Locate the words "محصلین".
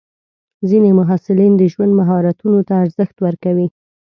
0.99-1.53